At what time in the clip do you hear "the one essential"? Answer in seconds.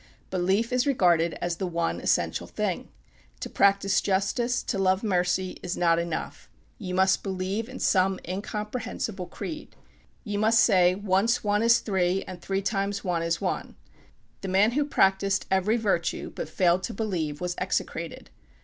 1.57-2.47